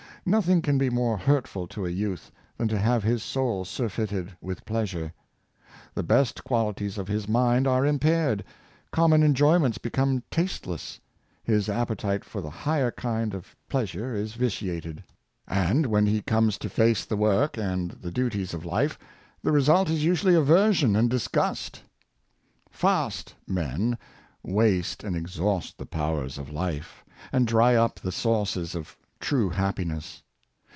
[0.23, 4.65] Nothing can be more hurtful to a youth than to have his soul surfeited with
[4.65, 5.13] pleasure.
[5.95, 8.43] The best qualities of his mind are im paired;
[8.91, 10.99] common enjoyments become tasteless;
[11.43, 15.03] his ap petite for the higher kind of pleasure is vitiated;
[15.47, 18.99] and when he comes to face the work and the duties of life,
[19.41, 21.81] the result is usually aversion and disgust."
[22.69, 23.97] Fast" men
[24.43, 30.23] waste and exhaust the powers of life, and drv up the sources of true happinesss.